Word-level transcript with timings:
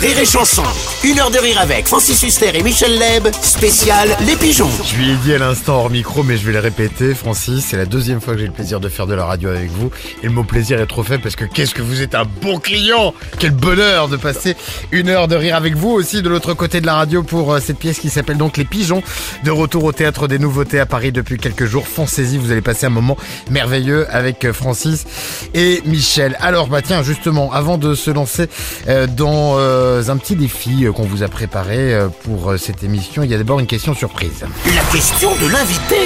Rire 0.00 0.18
et 0.20 0.24
Chanson, 0.24 0.62
une 1.02 1.18
heure 1.18 1.32
de 1.32 1.38
rire 1.38 1.58
avec 1.60 1.88
Francis 1.88 2.22
Huster 2.22 2.52
et 2.54 2.62
Michel 2.62 2.98
Leb, 3.00 3.26
spécial 3.42 4.08
Les 4.26 4.36
Pigeons. 4.36 4.70
Je 4.84 4.96
lui 4.96 5.10
ai 5.10 5.16
dit 5.16 5.34
à 5.34 5.38
l'instant 5.38 5.80
hors 5.80 5.90
micro, 5.90 6.22
mais 6.22 6.36
je 6.36 6.46
vais 6.46 6.52
le 6.52 6.60
répéter, 6.60 7.14
Francis, 7.14 7.64
c'est 7.68 7.76
la 7.76 7.84
deuxième 7.84 8.20
fois 8.20 8.34
que 8.34 8.40
j'ai 8.40 8.46
le 8.46 8.52
plaisir 8.52 8.78
de 8.78 8.88
faire 8.88 9.08
de 9.08 9.14
la 9.14 9.24
radio 9.24 9.48
avec 9.48 9.70
vous. 9.72 9.90
Et 10.22 10.26
le 10.26 10.32
mot 10.32 10.44
plaisir 10.44 10.80
est 10.80 10.86
trop 10.86 11.02
fait 11.02 11.18
parce 11.18 11.34
que 11.34 11.44
qu'est-ce 11.44 11.74
que 11.74 11.82
vous 11.82 12.00
êtes 12.00 12.14
un 12.14 12.24
bon 12.24 12.60
client 12.60 13.12
Quel 13.40 13.50
bonheur 13.50 14.08
de 14.08 14.16
passer 14.16 14.54
une 14.92 15.08
heure 15.08 15.26
de 15.26 15.34
rire 15.34 15.56
avec 15.56 15.74
vous 15.74 15.90
aussi 15.90 16.22
de 16.22 16.28
l'autre 16.28 16.54
côté 16.54 16.80
de 16.80 16.86
la 16.86 16.94
radio 16.94 17.24
pour 17.24 17.52
euh, 17.52 17.58
cette 17.58 17.78
pièce 17.78 17.98
qui 17.98 18.08
s'appelle 18.08 18.36
donc 18.36 18.56
Les 18.56 18.64
Pigeons. 18.64 19.02
De 19.42 19.50
retour 19.50 19.82
au 19.82 19.92
théâtre 19.92 20.28
des 20.28 20.38
Nouveautés 20.38 20.78
à 20.78 20.86
Paris 20.86 21.10
depuis 21.10 21.38
quelques 21.38 21.66
jours. 21.66 21.88
Foncez-y, 21.88 22.38
vous 22.38 22.52
allez 22.52 22.62
passer 22.62 22.86
un 22.86 22.90
moment 22.90 23.16
merveilleux 23.50 24.06
avec 24.10 24.44
euh, 24.44 24.52
Francis 24.52 25.06
et 25.54 25.82
Michel. 25.86 26.36
Alors, 26.40 26.68
bah 26.68 26.82
tiens, 26.82 27.02
justement, 27.02 27.52
avant 27.52 27.78
de 27.78 27.96
se 27.96 28.12
lancer 28.12 28.46
euh, 28.88 29.08
dans 29.08 29.56
euh, 29.58 29.87
un 29.88 30.16
petit 30.16 30.36
défi 30.36 30.84
euh, 30.84 30.92
qu'on 30.92 31.04
vous 31.04 31.22
a 31.22 31.28
préparé 31.28 31.94
euh, 31.94 32.08
pour 32.24 32.50
euh, 32.50 32.56
cette 32.56 32.84
émission, 32.84 33.22
il 33.22 33.30
y 33.30 33.34
a 33.34 33.38
d'abord 33.38 33.58
une 33.58 33.66
question 33.66 33.94
surprise. 33.94 34.44
La 34.74 34.82
question 34.92 35.30
de 35.30 35.50
l'invité. 35.50 35.96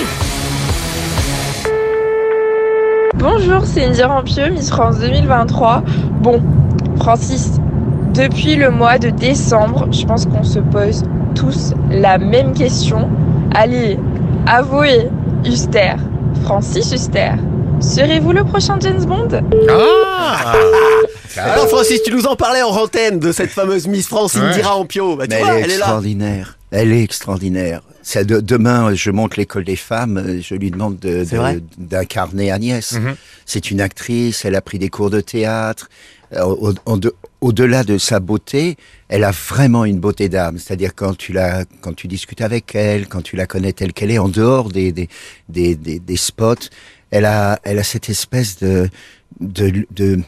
Bonjour, 3.16 3.64
c'est 3.64 3.84
Indy 3.84 4.02
Rampieux, 4.02 4.50
Miss 4.50 4.70
France 4.70 4.98
2023. 5.00 5.82
Bon, 6.20 6.42
Francis, 6.98 7.60
depuis 8.14 8.56
le 8.56 8.70
mois 8.70 8.98
de 8.98 9.10
décembre, 9.10 9.88
je 9.90 10.04
pense 10.06 10.26
qu'on 10.26 10.44
se 10.44 10.60
pose 10.60 11.02
tous 11.34 11.74
la 11.90 12.18
même 12.18 12.54
question. 12.54 13.08
Allez, 13.54 13.98
avouez, 14.46 15.08
Huster, 15.44 15.94
Francis 16.44 16.92
Huster, 16.92 17.32
serez-vous 17.80 18.32
le 18.32 18.44
prochain 18.44 18.76
James 18.80 19.04
Bond? 19.04 19.28
Ah 19.68 20.11
Alors 21.36 21.68
Francis, 21.68 22.02
tu 22.02 22.12
nous 22.12 22.26
en 22.26 22.36
parlais 22.36 22.62
en 22.62 22.70
antenne 22.70 23.18
de 23.18 23.32
cette 23.32 23.50
fameuse 23.50 23.86
Miss 23.86 24.06
France. 24.06 24.36
Indira 24.36 24.76
Ampio. 24.76 25.16
Bah, 25.16 25.26
tu 25.26 25.34
Mais 25.34 25.42
vois, 25.42 25.54
elle 25.54 25.56
est 25.56 25.62
elle 25.64 25.70
est 25.70 25.78
là. 25.78 25.84
extraordinaire. 25.86 26.58
Elle 26.70 26.92
est 26.92 27.02
extraordinaire. 27.02 27.82
De- 28.16 28.40
demain, 28.40 28.94
je 28.94 29.10
monte 29.10 29.36
l'école 29.36 29.64
des 29.64 29.76
femmes. 29.76 30.16
euh, 30.18 30.40
Je 30.42 30.54
lui 30.54 30.70
demande 30.70 30.98
de- 30.98 31.24
de- 31.24 31.62
d'incarner 31.78 32.50
Agnès. 32.50 32.92
Mhm. 32.92 33.14
C'est 33.46 33.70
une 33.70 33.80
actrice. 33.80 34.44
Elle 34.44 34.56
a 34.56 34.60
pris 34.60 34.78
des 34.78 34.88
cours 34.88 35.10
de 35.10 35.20
théâtre. 35.20 35.88
Euh, 36.34 36.42
au- 36.44 36.74
au- 36.86 36.96
de- 36.98 37.14
Au-delà 37.42 37.82
de 37.82 37.98
sa 37.98 38.20
beauté, 38.20 38.76
elle 39.08 39.24
a 39.24 39.32
vraiment 39.32 39.84
une 39.84 39.98
beauté 39.98 40.28
d'âme. 40.28 40.58
C'est-à-dire 40.58 40.94
quand 40.94 41.16
tu 41.18 41.32
la, 41.32 41.64
quand 41.80 41.92
tu 41.92 42.06
discutes 42.06 42.40
avec 42.40 42.74
elle, 42.76 43.08
quand 43.08 43.20
tu 43.20 43.34
la 43.34 43.46
connais 43.46 43.72
telle 43.72 43.92
qu'elle 43.92 44.12
est, 44.12 44.18
en 44.18 44.28
dehors 44.28 44.68
des 44.70 44.92
des, 44.92 45.08
des, 45.48 45.74
des, 45.74 45.98
des 45.98 46.16
spots, 46.16 46.68
elle 47.12 47.26
a, 47.26 47.60
elle 47.62 47.78
a 47.78 47.84
cette 47.84 48.08
espèce 48.08 48.58
de 48.58 48.88
de, 49.40 49.86
de, 49.90 50.20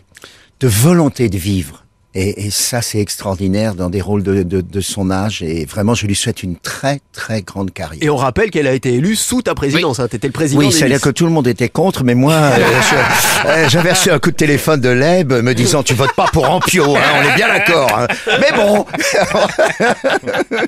de 0.60 0.68
volonté 0.68 1.28
de 1.28 1.38
vivre. 1.38 1.83
Et, 2.15 2.47
et 2.47 2.51
ça, 2.51 2.81
c'est 2.83 2.98
extraordinaire 3.01 3.75
dans 3.75 3.91
des 3.91 4.01
rôles 4.01 4.23
de, 4.23 4.43
de, 4.45 4.61
de 4.61 4.81
son 4.81 5.11
âge. 5.11 5.43
Et 5.43 5.65
vraiment, 5.65 5.95
je 5.95 6.07
lui 6.07 6.15
souhaite 6.15 6.43
une 6.43 6.57
très, 6.57 7.01
très 7.12 7.43
grande 7.43 7.73
carrière. 7.73 8.03
Et 8.03 8.09
on 8.11 8.17
rappelle 8.17 8.51
qu'elle 8.51 8.67
a 8.69 8.73
été 8.73 8.95
élue 8.95 9.17
sous 9.17 9.43
ta 9.43 9.55
présidence. 9.55 9.98
Hein. 10.01 10.07
T'étais 10.09 10.29
le 10.29 10.33
président 10.33 10.61
Oui, 10.61 10.70
c'est-à-dire 10.73 11.01
que 11.01 11.11
tout 11.11 11.25
le 11.25 11.33
monde 11.33 11.48
était 11.48 11.69
contre, 11.69 12.05
mais 12.05 12.15
moi, 12.15 12.35
euh, 12.35 12.59
euh, 13.47 13.69
j'avais 13.69 13.91
reçu 13.92 14.11
un 14.11 14.19
coup 14.19 14.31
de 14.31 14.37
téléphone 14.37 14.81
de 14.81 14.89
Leb 14.91 15.33
me 15.33 15.55
disant 15.55 15.83
tu 15.83 15.95
votes 15.95 16.15
pas 16.15 16.27
pour 16.33 16.48
Ampio, 16.48 16.95
hein, 16.97 17.01
on 17.20 17.33
est 17.33 17.35
bien 17.35 17.48
d'accord. 17.48 17.91
hein. 17.98 18.07
Mais 18.41 18.53
bon, 18.57 18.87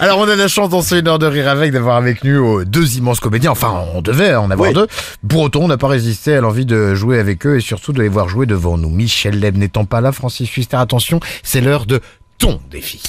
Alors 0.00 0.18
on 0.18 0.28
a 0.28 0.36
la 0.36 0.48
chance 0.48 0.68
dans 0.68 0.82
ce 0.82 0.94
une 0.96 1.08
heure 1.08 1.18
de 1.18 1.26
rire 1.26 1.48
avec 1.48 1.72
d'avoir 1.72 1.96
avec 1.96 2.24
nous 2.24 2.60
euh, 2.60 2.64
deux 2.64 2.96
immenses 2.96 3.20
comédiens. 3.20 3.50
Enfin, 3.52 3.84
on 3.94 4.02
devait 4.02 4.34
en 4.34 4.50
avoir 4.50 4.68
Oui. 4.68 4.74
deux. 4.74 4.86
Pour 5.28 5.42
autant, 5.42 5.60
on 5.62 5.68
n'a 5.68 5.76
pas 5.78 5.88
résisté 5.88 6.34
à 6.34 6.40
l'envie 6.40 6.66
de 6.66 6.94
jouer 6.94 7.18
avec 7.18 7.46
eux 7.46 7.56
et 7.56 7.60
surtout 7.60 7.92
de 7.92 8.02
les 8.02 8.08
voir 8.08 8.28
jouer 8.28 8.46
devant 8.46 8.76
nous. 8.78 8.90
Michel 8.90 9.38
Leb 9.40 9.56
n'étant 9.56 9.84
pas 9.84 10.00
là, 10.00 10.12
Francis 10.12 10.43
Fuster, 10.46 10.76
attention, 10.76 11.20
c'est 11.42 11.60
l'heure 11.60 11.86
de 11.86 12.00
ton 12.38 12.60
défi 12.70 13.00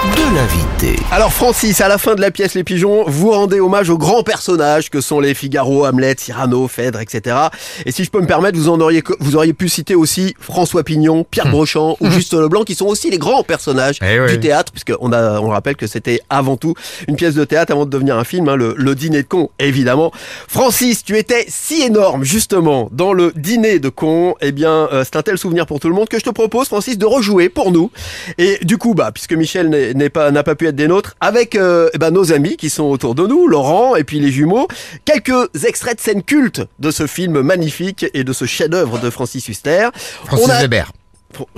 de 0.00 0.34
l'invité. 0.34 1.02
Alors 1.12 1.30
Francis, 1.30 1.82
à 1.82 1.88
la 1.88 1.98
fin 1.98 2.14
de 2.14 2.22
la 2.22 2.30
pièce 2.30 2.54
Les 2.54 2.64
Pigeons, 2.64 3.04
vous 3.06 3.32
rendez 3.32 3.60
hommage 3.60 3.90
aux 3.90 3.98
grands 3.98 4.22
personnages 4.22 4.88
que 4.88 5.02
sont 5.02 5.20
les 5.20 5.34
Figaro, 5.34 5.84
Hamlet, 5.84 6.14
Cyrano, 6.18 6.66
Phèdre, 6.68 7.00
etc. 7.00 7.36
Et 7.84 7.92
si 7.92 8.04
je 8.04 8.10
peux 8.10 8.20
me 8.22 8.26
permettre, 8.26 8.56
vous 8.56 8.70
en 8.70 8.80
auriez, 8.80 9.02
vous 9.20 9.36
auriez 9.36 9.52
pu 9.52 9.68
citer 9.68 9.94
aussi 9.94 10.34
François 10.40 10.84
Pignon, 10.84 11.26
Pierre 11.30 11.48
Brochant 11.50 11.98
ou 12.00 12.10
Juste 12.10 12.32
Leblanc, 12.32 12.64
qui 12.64 12.74
sont 12.74 12.86
aussi 12.86 13.10
les 13.10 13.18
grands 13.18 13.42
personnages 13.42 13.98
Eh 14.02 14.18
oui. 14.20 14.30
du 14.32 14.40
théâtre, 14.40 14.72
puisque 14.72 14.92
on 15.00 15.10
rappelle 15.48 15.76
que 15.76 15.86
c'était 15.86 16.20
avant 16.30 16.56
tout 16.56 16.74
une 17.06 17.16
pièce 17.16 17.34
de 17.34 17.44
théâtre 17.44 17.72
avant 17.72 17.84
de 17.84 17.90
devenir 17.90 18.16
un 18.16 18.24
film, 18.24 18.48
hein, 18.48 18.56
le, 18.56 18.74
le 18.78 18.94
dîner 18.94 19.22
de 19.22 19.28
cons, 19.28 19.50
évidemment. 19.58 20.12
Francis, 20.48 21.04
tu 21.04 21.18
étais 21.18 21.44
si 21.48 21.82
énorme 21.82 22.24
justement 22.24 22.88
dans 22.92 23.12
le 23.12 23.32
dîner 23.36 23.78
de 23.80 23.90
cons, 23.90 24.34
eh 24.40 24.52
bien 24.52 24.88
euh, 24.92 25.04
c'est 25.04 25.16
un 25.16 25.22
tel 25.22 25.36
souvenir 25.36 25.66
pour 25.66 25.78
tout 25.78 25.88
le 25.88 25.94
monde 25.94 26.08
que 26.08 26.18
je 26.18 26.24
te 26.24 26.30
propose, 26.30 26.68
Francis, 26.68 26.96
de 26.96 27.04
rejouer 27.06 27.50
pour 27.50 27.70
nous. 27.70 27.90
Et 28.38 28.58
du 28.62 28.78
coup, 28.78 28.94
bah, 28.94 29.10
puisque 29.12 29.34
Michel 29.34 29.68
n'est 29.68 29.89
n'est 29.94 30.10
pas 30.10 30.30
n'a 30.30 30.42
pas 30.42 30.54
pu 30.54 30.66
être 30.68 30.76
des 30.76 30.88
nôtres, 30.88 31.16
avec 31.20 31.54
euh, 31.54 31.88
eh 31.94 31.98
ben, 31.98 32.10
nos 32.10 32.32
amis 32.32 32.56
qui 32.56 32.70
sont 32.70 32.84
autour 32.84 33.14
de 33.14 33.26
nous, 33.26 33.46
Laurent 33.48 33.96
et 33.96 34.04
puis 34.04 34.20
les 34.20 34.30
jumeaux, 34.30 34.68
quelques 35.04 35.48
extraits 35.64 35.96
de 35.96 36.00
scènes 36.00 36.22
cultes 36.22 36.62
de 36.78 36.90
ce 36.90 37.06
film 37.06 37.40
magnifique 37.42 38.06
et 38.14 38.24
de 38.24 38.32
ce 38.32 38.44
chef-d'œuvre 38.44 38.98
de 38.98 39.10
Francis 39.10 39.48
Huster. 39.48 39.88
Francis 40.26 40.46
On 40.46 40.50
a- 40.50 40.60
Weber. 40.60 40.92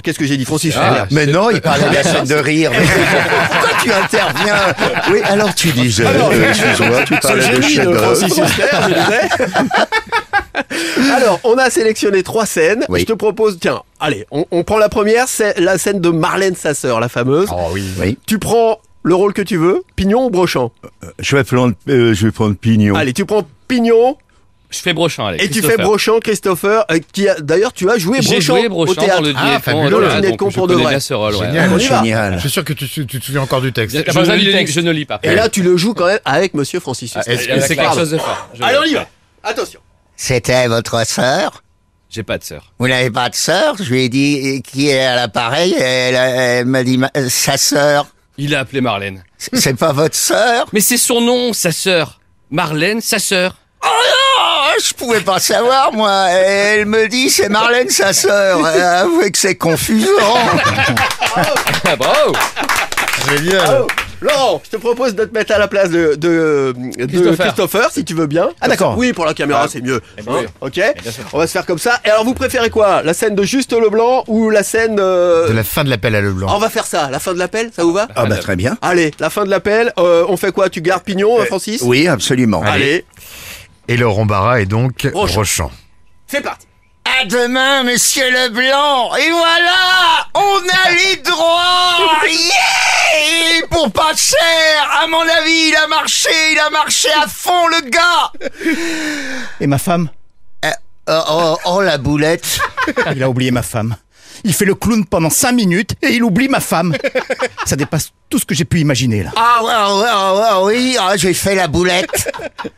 Qu'est-ce 0.03 0.19
que 0.19 0.27
j'ai 0.27 0.37
dit, 0.37 0.45
Francis 0.45 0.75
Ah, 0.79 1.07
mais 1.11 1.25
non, 1.25 1.49
il 1.49 1.63
parlait 1.63 1.89
de 1.89 1.95
la 1.95 2.03
scène 2.03 2.27
de 2.27 2.35
rire. 2.35 2.71
Mais 2.73 2.85
Pourquoi 3.51 3.71
tu 3.83 3.91
interviens 3.91 4.55
Oui, 5.11 5.21
alors 5.25 5.55
tu 5.55 5.69
disais, 5.73 6.05
Alors, 6.05 6.31
euh, 6.31 6.49
excuse-moi, 6.51 7.03
tu 7.07 7.17
parlais 7.17 7.57
de 7.57 7.63
chef-d'œuvre. 7.63 8.03
Francis 8.15 8.37
Huster, 8.37 8.67
je 8.83 8.89
disais. 8.89 9.29
Alors, 11.17 11.41
on 11.45 11.57
a 11.59 11.71
sélectionné 11.71 12.23
trois 12.23 12.47
scènes. 12.47 12.85
Oui. 12.89 13.01
Je 13.01 13.07
te 13.07 13.13
propose, 13.13 13.59
tiens, 13.61 13.83
allez, 14.01 14.27
on, 14.31 14.45
on 14.51 14.65
prend 14.65 14.79
la 14.79 14.89
première, 14.89 15.29
c'est 15.29 15.59
la 15.61 15.79
scène 15.79 16.01
de 16.01 16.09
Marlène, 16.11 16.55
sa 16.57 16.75
sœur, 16.75 17.01
la 17.01 17.09
fameuse. 17.09 17.49
Oh 17.53 17.69
oui. 17.73 17.85
Oui, 18.01 18.19
Tu 18.27 18.39
prends 18.39 18.79
le 19.03 19.15
rôle 19.15 19.33
que 19.33 19.43
tu 19.43 19.57
veux, 19.57 19.83
Pignon 19.97 20.27
ou 20.27 20.31
Brochant? 20.31 20.71
Je 21.19 21.37
vais 21.37 21.45
prendre, 21.45 21.75
euh, 21.89 22.15
je 22.15 22.27
vais 22.27 22.33
prendre 22.33 22.55
Pignon. 22.55 22.95
Allez, 22.95 23.13
tu 23.13 23.25
prends 23.27 23.43
Pignon 23.69 24.17
Je 24.71 24.79
fais 24.79 24.93
Brochant, 24.93 25.27
allez. 25.27 25.45
et 25.45 25.51
tu 25.51 25.61
fais. 25.61 25.77
Brochant, 25.77 26.21
Christopher, 26.21 26.85
euh, 26.91 26.99
qui 27.13 27.29
a, 27.29 27.35
d'ailleurs, 27.41 27.73
tu 27.73 27.91
as 27.91 27.99
joué 27.99 28.19
J'ai 28.23 28.37
Brochant, 28.37 28.57
joué 28.59 28.67
au 28.67 28.71
Brochant 28.71 28.95
dans 28.95 29.03
théâtre. 29.05 29.23
le 29.23 29.33
Ah, 29.37 29.43
dîner 29.45 29.57
de 29.57 29.63
fabuleux. 29.63 29.91
con, 29.91 29.99
Le 29.99 30.09
dîner 30.09 30.31
de 30.33 30.37
con 30.37 30.51
je 30.51 30.55
pour 30.55 30.67
de 30.69 30.75
vrai. 30.75 30.91
bien 30.91 31.01
ce 31.01 31.15
rôle, 31.15 31.35
ouais. 31.35 31.47
Génial. 31.81 32.35
Je 32.37 32.39
suis 32.41 32.51
sûr 32.51 32.65
que 32.65 32.73
tu, 32.73 32.89
tu 32.89 33.07
te 33.07 33.25
souviens 33.25 33.43
encore 33.43 33.61
du 33.61 33.73
texte. 33.73 33.97
Je- 33.97 34.13
je, 34.13 34.19
le 34.31 34.37
lis- 34.37 34.53
texte. 34.53 34.75
je 34.75 34.81
ne 34.81 34.91
lis 34.93 35.05
pas. 35.05 35.19
Et 35.25 35.35
là, 35.35 35.49
tu 35.49 35.63
le 35.63 35.77
joues 35.77 35.95
quand 35.95 36.07
même 36.07 36.21
avec 36.25 36.55
Monsieur 36.55 36.79
Francis 36.81 37.15
Et 37.27 37.37
c'est 37.61 37.75
quelque 37.77 37.95
chose 37.95 38.11
de 38.13 38.19
fort. 38.19 38.49
Allez, 38.61 38.79
on 38.81 38.85
y 38.85 38.95
va. 38.95 39.07
Attention. 39.45 39.81
C'était 40.25 40.69
votre 40.69 41.05
sœur 41.05 41.65
J'ai 42.09 42.23
pas 42.23 42.39
de 42.39 42.45
sœur. 42.45 42.73
Vous 42.79 42.87
n'avez 42.87 43.11
pas 43.11 43.29
de 43.29 43.35
sœur 43.35 43.75
Je 43.77 43.91
lui 43.93 44.05
ai 44.05 44.09
dit 44.09 44.63
qui 44.63 44.89
est 44.89 45.05
à 45.05 45.17
l'appareil. 45.17 45.75
Elle, 45.77 46.15
elle 46.15 46.65
m'a 46.67 46.85
dit 46.85 46.97
ma- 46.97 47.11
sa 47.29 47.57
sœur. 47.57 48.07
Il 48.39 48.55
a 48.55 48.61
appelé 48.61 48.81
Marlène. 48.81 49.25
C'est- 49.37 49.57
C'est 49.61 49.75
pas 49.75 49.93
votre 49.93 50.15
sœur 50.15 50.67
Mais 50.73 50.79
c'est 50.81 50.97
son 50.97 51.21
nom, 51.21 51.53
sa 51.53 51.73
sœur. 51.73 52.21
Marlène, 52.53 53.01
sa 53.01 53.19
sœur. 53.19 53.57
Oh 53.85 53.89
non, 53.89 54.75
je 54.87 54.95
pouvais 54.95 55.23
pas 55.23 55.41
savoir 55.41 55.93
moi. 55.93 56.29
Elle 56.31 56.87
me 56.87 57.09
dit 57.09 57.29
c'est 57.29 57.49
Marlène 57.49 57.91
sa 57.91 58.13
sœur. 58.13 58.65
Euh, 58.65 59.03
Avouez 59.03 59.33
que 59.33 59.39
c'est 59.39 59.57
confusant. 59.57 60.07
Ah, 61.35 61.97
bravo 61.97 62.33
Génial. 63.29 63.87
Laurent, 64.23 64.63
je 64.65 64.71
te 64.71 64.77
propose 64.77 65.15
de 65.15 65.25
te 65.25 65.35
mettre 65.35 65.53
à 65.53 65.59
la 65.59 65.69
place 65.69 65.91
de, 65.91 66.15
de, 66.15 66.75
de 66.77 67.07
Christopher. 67.07 67.47
Christopher, 67.47 67.91
si 67.91 68.05
tu 68.05 68.15
veux 68.15 68.27
bien. 68.27 68.51
Ah, 68.61 68.69
d'accord. 68.69 68.97
Oui, 68.97 69.13
pour 69.13 69.25
la 69.27 69.35
caméra, 69.35 69.63
Ah. 69.65 69.69
c'est 69.71 69.81
mieux. 69.83 70.01
Eh 70.19 70.23
ben 70.23 70.33
Hein, 70.33 70.39
oui. 70.43 70.47
ok 70.61 70.75
sûr. 71.11 71.25
On 71.33 71.39
va 71.39 71.47
se 71.47 71.53
faire 71.53 71.67
comme 71.67 71.79
ça. 71.79 72.01
Et 72.05 72.09
alors, 72.11 72.25
vous 72.25 72.35
préférez 72.35 72.71
quoi? 72.71 73.03
La 73.03 73.15
scène 73.15 73.35
de 73.35 73.43
Juste 73.43 73.73
Leblanc 73.73 74.25
ou 74.29 74.49
la 74.51 74.63
scène... 74.63 74.99
euh, 75.01 75.49
De 75.49 75.53
la 75.53 75.65
fin 75.65 75.85
de 75.85 75.91
l'appel 75.91 76.15
à 76.15 76.21
On 76.21 76.23
Leblanc. 76.23 76.59
va 76.59 76.69
faire 76.71 76.87
ça, 76.87 77.11
la 77.11 77.19
fin 77.19 77.35
de 77.35 77.39
l'appel, 77.39 77.71
ça 77.75 77.83
vous 77.83 77.93
va? 77.93 78.09
Ah 78.17 78.27
bah 78.27 78.37
très 78.37 78.57
bien. 78.57 78.77
Allez, 78.83 79.11
la 79.19 79.29
fin 79.31 79.45
de 79.45 79.51
l'appel, 79.51 79.93
euh, 79.99 80.25
on 80.29 80.37
fait 80.37 80.53
quoi? 80.53 80.69
Tu 80.71 80.81
gardes 80.81 81.03
Pignon, 81.03 81.41
euh, 81.41 81.45
Francis? 81.45 81.83
Oui, 81.83 82.07
absolument. 82.09 82.63
Allez, 82.65 83.05
Et 83.89 83.97
Laurent 83.97 84.25
Barra 84.27 84.61
est 84.61 84.67
donc. 84.67 85.09
Brochant. 85.13 85.71
c'est 86.27 86.41
parti. 86.41 86.67
À 87.23 87.25
demain, 87.25 87.85
Monsieur 87.85 88.29
Leblanc. 88.33 89.15
Et 89.15 89.31
voilà, 89.31 90.27
on 90.35 90.59
a 90.59 90.91
les 90.91 91.17
droits. 91.23 92.19
Yeah 92.29 93.59
Et 93.61 93.63
pour 93.71 93.93
pas 93.93 94.13
cher, 94.17 94.91
à 95.01 95.07
mon 95.07 95.21
avis, 95.21 95.69
il 95.69 95.77
a 95.77 95.87
marché, 95.87 96.31
il 96.51 96.59
a 96.59 96.69
marché 96.71 97.09
à 97.23 97.29
fond, 97.29 97.69
le 97.69 97.89
gars. 97.91 98.33
Et 99.61 99.69
ma 99.69 99.79
femme? 99.79 100.09
Oh, 101.09 101.23
oh, 101.29 101.59
oh, 101.65 101.81
la 101.83 101.99
boulette. 101.99 102.59
Il 103.15 103.23
a 103.23 103.29
oublié 103.31 103.53
ma 103.53 103.63
femme. 103.63 103.95
Il 104.45 104.53
fait 104.53 104.65
le 104.65 104.75
clown 104.75 105.05
pendant 105.05 105.31
5 105.31 105.53
minutes 105.53 105.95
et 106.03 106.15
il 106.15 106.23
oublie 106.25 106.49
ma 106.49 106.61
femme. 106.61 106.95
Ça 107.65 107.77
dépasse 107.77 108.13
tout 108.29 108.39
ce 108.39 108.45
que 108.45 108.55
j'ai 108.55 108.65
pu 108.65 108.81
imaginer 108.81 109.23
là. 109.23 109.31
Ah 109.37 109.61
ouais, 109.63 110.03
ouais, 110.03 110.41
ouais, 110.41 110.65
oui, 110.75 110.97
ah, 110.99 111.17
j'ai 111.17 111.35
fait 111.35 111.55
la 111.55 111.69
boulette. 111.69 112.33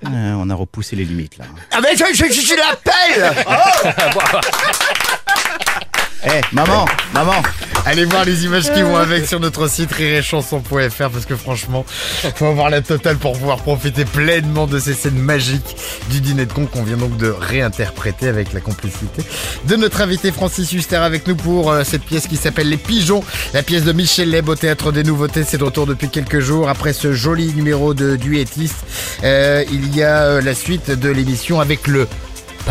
Euh, 0.07 0.35
on 0.39 0.51
a 0.51 0.55
repoussé 0.55 0.97
les 0.97 1.05
limites 1.05 1.39
là. 1.39 1.45
Ah 1.71 1.81
mais 1.81 1.97
je, 1.97 2.05
je, 2.13 2.25
je, 2.33 2.55
l'appelle 2.57 3.35
Eh, 6.27 6.41
maman, 6.53 6.87
maman. 7.13 7.43
Allez 7.87 8.07
voir 8.07 8.25
les 8.25 8.47
images 8.47 8.73
qui 8.73 8.81
vont 8.81 8.97
avec 8.97 9.27
sur 9.27 9.41
notre 9.41 9.69
site 9.69 9.93
rireetchanson.fr 9.93 11.11
parce 11.11 11.27
que 11.27 11.37
franchement, 11.37 11.85
faut 12.35 12.47
avoir 12.47 12.71
la 12.71 12.81
totale 12.81 13.19
pour 13.19 13.33
pouvoir 13.33 13.59
profiter 13.59 14.07
pleinement 14.07 14.67
de 14.67 14.79
ces 14.79 14.95
scènes 14.95 15.19
magiques 15.19 15.77
du 16.11 16.23
dîner 16.23 16.47
de 16.47 16.53
con 16.53 16.65
qu'on 16.65 16.83
vient 16.83 16.97
donc 16.97 17.19
de 17.19 17.29
réinterpréter 17.29 18.29
avec 18.29 18.55
la 18.55 18.61
complicité 18.61 19.23
de 19.67 19.77
notre 19.77 20.01
invité 20.01 20.33
Francis 20.33 20.73
Huster 20.73 20.97
avec 20.97 21.27
nous 21.27 21.37
pour 21.37 21.71
euh, 21.71 21.85
cette 21.85 22.05
pièce 22.05 22.27
qui 22.27 22.37
s'appelle 22.37 22.71
Les 22.71 22.79
Pigeons, 22.79 23.23
la 23.53 23.63
pièce 23.63 23.85
de 23.85 23.93
Michel 23.93 24.31
Leb 24.31 24.49
au 24.49 24.55
théâtre 24.55 24.91
des 24.91 25.03
Nouveautés. 25.03 25.45
C'est 25.47 25.59
de 25.59 25.65
retour 25.65 25.87
depuis 25.87 26.09
quelques 26.09 26.41
jours 26.41 26.71
après 26.71 26.95
ce 26.95 27.13
joli 27.13 27.53
numéro 27.53 27.93
de 27.93 28.17
duettiste. 28.17 28.77
euh, 29.25 29.63
il 29.71 29.95
y 29.95 30.03
a 30.03 30.23
euh, 30.23 30.41
la 30.41 30.55
suite 30.55 30.91
de 30.91 31.11
l'émission 31.11 31.61
avec 31.61 31.87
le 31.87 32.09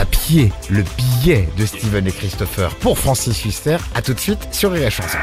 papier, 0.04 0.52
le 0.70 0.84
billet 0.98 1.48
de 1.58 1.66
Steven 1.66 2.06
et 2.06 2.12
Christopher 2.12 2.76
pour 2.76 3.00
Francis 3.00 3.46
Huster. 3.46 3.78
À 3.96 4.02
tout 4.02 4.14
de 4.14 4.20
suite 4.20 4.50
sur 4.52 4.74
Rire 4.74 4.88
et 4.88 4.92
Chanson. 4.92 5.18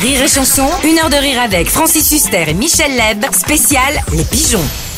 Rire 0.00 0.22
et 0.22 0.28
chanson, 0.28 0.68
une 0.82 0.98
heure 0.98 1.10
de 1.10 1.16
rire 1.16 1.40
avec 1.40 1.68
Francis 1.68 2.10
Huster 2.10 2.46
et 2.48 2.54
Michel 2.54 2.96
Leb, 2.96 3.24
spécial 3.32 3.94
Les 4.12 4.24
Pigeons. 4.24 4.91